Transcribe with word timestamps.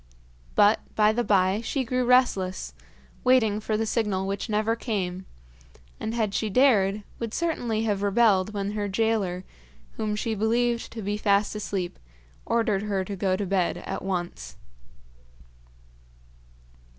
But 0.55 0.79
by 0.95 1.11
and 1.11 1.27
by 1.27 1.61
she 1.63 1.83
grew 1.83 2.03
restless, 2.03 2.73
waiting 3.23 3.59
for 3.59 3.77
the 3.77 3.85
signal 3.85 4.25
which 4.25 4.49
never 4.49 4.75
came, 4.75 5.27
and, 5.99 6.15
had 6.15 6.33
she 6.33 6.49
dared, 6.49 7.03
would 7.19 7.35
certainly 7.35 7.83
have 7.83 8.01
rebelled 8.01 8.51
when 8.51 8.71
her 8.71 8.87
gaoler, 8.87 9.43
whom 9.97 10.15
she 10.15 10.33
believed 10.33 10.91
to 10.93 11.03
be 11.03 11.17
fast 11.17 11.53
asleep, 11.53 11.99
ordered 12.47 12.81
her 12.81 13.05
to 13.05 13.15
go 13.15 13.35
to 13.35 13.45
bed 13.45 13.77
at 13.77 14.01
once. 14.01 14.57